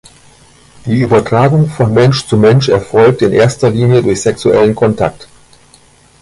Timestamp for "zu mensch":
2.25-2.69